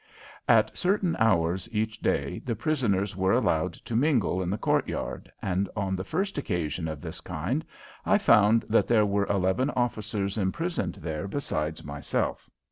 [0.47, 5.69] At certain hours each day the prisoners were allowed to mingle in the courtyard, and
[5.75, 7.63] on the first occasion of this kind
[8.03, 12.49] I found that there were eleven officers imprisoned there besides myself.